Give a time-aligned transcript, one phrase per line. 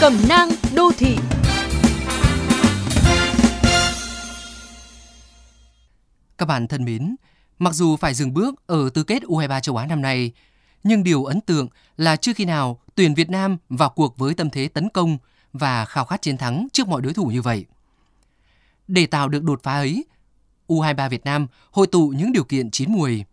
[0.00, 1.16] Cẩm nang đô thị
[6.38, 7.16] Các bạn thân mến,
[7.58, 10.32] mặc dù phải dừng bước ở tứ kết U23 châu Á năm nay,
[10.84, 14.50] nhưng điều ấn tượng là chưa khi nào tuyển Việt Nam vào cuộc với tâm
[14.50, 15.18] thế tấn công
[15.52, 17.66] và khao khát chiến thắng trước mọi đối thủ như vậy.
[18.88, 20.04] Để tạo được đột phá ấy,
[20.68, 23.24] U23 Việt Nam hội tụ những điều kiện chín mùi.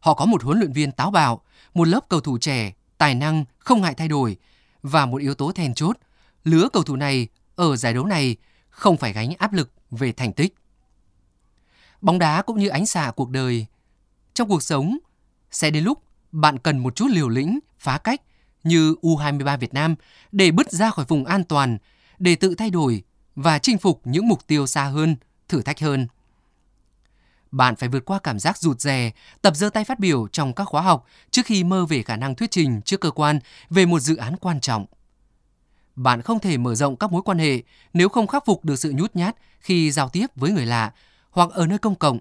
[0.00, 1.40] Họ có một huấn luyện viên táo bạo,
[1.74, 4.36] một lớp cầu thủ trẻ, tài năng, không ngại thay đổi
[4.82, 5.96] và một yếu tố then chốt,
[6.44, 8.36] lứa cầu thủ này ở giải đấu này
[8.70, 10.54] không phải gánh áp lực về thành tích.
[12.00, 13.66] Bóng đá cũng như ánh xạ cuộc đời.
[14.34, 14.98] Trong cuộc sống,
[15.50, 18.22] sẽ đến lúc bạn cần một chút liều lĩnh, phá cách
[18.64, 19.94] như U23 Việt Nam
[20.32, 21.78] để bứt ra khỏi vùng an toàn,
[22.18, 23.02] để tự thay đổi
[23.34, 25.16] và chinh phục những mục tiêu xa hơn,
[25.48, 26.06] thử thách hơn.
[27.50, 29.10] Bạn phải vượt qua cảm giác rụt rè,
[29.42, 32.34] tập giơ tay phát biểu trong các khóa học trước khi mơ về khả năng
[32.34, 33.38] thuyết trình trước cơ quan
[33.70, 34.86] về một dự án quan trọng.
[35.96, 38.92] Bạn không thể mở rộng các mối quan hệ nếu không khắc phục được sự
[38.96, 40.92] nhút nhát khi giao tiếp với người lạ
[41.30, 42.18] hoặc ở nơi công cộng.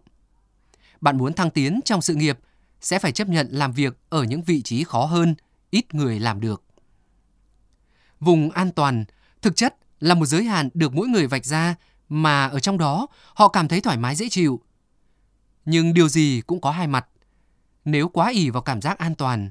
[1.02, 2.40] Bạn muốn thăng tiến trong sự nghiệp
[2.82, 5.36] sẽ phải chấp nhận làm việc ở những vị trí khó hơn,
[5.70, 6.64] ít người làm được.
[8.20, 9.06] Vùng an toàn
[9.42, 11.76] thực chất là một giới hạn được mỗi người vạch ra
[12.10, 14.60] mà ở trong đó họ cảm thấy thoải mái dễ chịu.
[15.72, 17.08] Nhưng điều gì cũng có hai mặt.
[17.86, 19.50] Nếu quá ỉ vào cảm giác an toàn,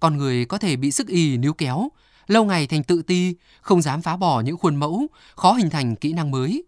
[0.00, 1.88] con người có thể bị sức ì níu kéo,
[2.26, 5.96] lâu ngày thành tự ti, không dám phá bỏ những khuôn mẫu, khó hình thành
[5.96, 6.64] kỹ năng mới.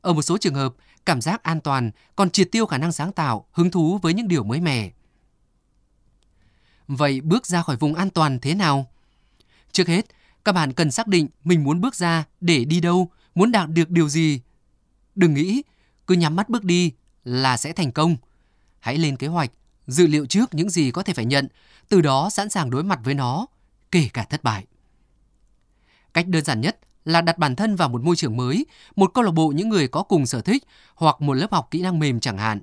[0.00, 0.74] Ở một số trường hợp,
[1.06, 4.28] cảm giác an toàn còn triệt tiêu khả năng sáng tạo, hứng thú với những
[4.28, 4.90] điều mới mẻ.
[6.88, 8.90] Vậy bước ra khỏi vùng an toàn thế nào?
[9.72, 10.06] Trước hết,
[10.44, 13.90] các bạn cần xác định mình muốn bước ra để đi đâu, muốn đạt được
[13.90, 14.40] điều gì.
[15.14, 15.62] Đừng nghĩ
[16.06, 16.92] cứ nhắm mắt bước đi
[17.24, 18.16] là sẽ thành công.
[18.80, 19.50] Hãy lên kế hoạch,
[19.86, 21.48] dự liệu trước những gì có thể phải nhận,
[21.88, 23.46] từ đó sẵn sàng đối mặt với nó,
[23.90, 24.66] kể cả thất bại.
[26.14, 29.24] Cách đơn giản nhất là đặt bản thân vào một môi trường mới, một câu
[29.24, 32.20] lạc bộ những người có cùng sở thích hoặc một lớp học kỹ năng mềm
[32.20, 32.60] chẳng hạn.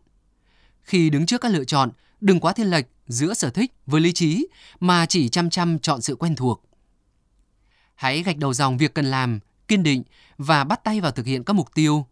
[0.82, 1.92] Khi đứng trước các lựa chọn,
[2.22, 4.48] đừng quá thiên lệch giữa sở thích với lý trí
[4.80, 6.64] mà chỉ chăm chăm chọn sự quen thuộc.
[7.96, 10.04] Hãy gạch đầu dòng việc cần làm, kiên định
[10.38, 12.06] và bắt tay vào thực hiện các mục tiêu.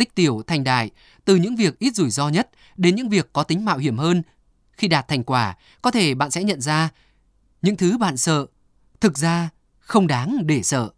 [0.00, 0.90] Tích tiểu thành đại,
[1.24, 4.22] từ những việc ít rủi ro nhất đến những việc có tính mạo hiểm hơn.
[4.72, 6.88] Khi đạt thành quả, có thể bạn sẽ nhận ra
[7.62, 8.46] những thứ bạn sợ
[9.00, 10.90] thực ra không đáng để sợ.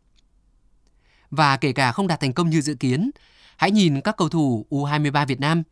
[1.31, 3.11] Và kể cả không đạt thành công như dự kiến,
[3.57, 5.63] hãy nhìn các cầu thủ U23 Việt Nam.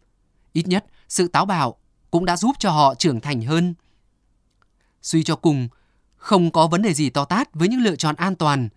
[0.53, 1.77] Ít nhất, sự táo bạo
[2.11, 3.75] cũng đã giúp cho họ trưởng thành hơn.
[5.03, 5.69] Suy cho cùng,
[6.17, 8.69] không có vấn đề gì to tát với những lựa chọn an toàn.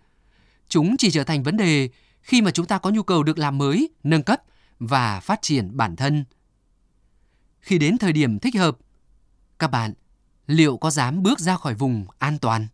[0.68, 1.88] Chúng chỉ trở thành vấn đề
[2.24, 4.42] khi mà chúng ta có nhu cầu được làm mới, nâng cấp
[4.78, 6.24] và phát triển bản thân.
[7.60, 8.78] Khi đến thời điểm thích hợp,
[9.58, 9.94] các bạn
[10.46, 12.66] liệu có dám bước ra khỏi vùng an toàn?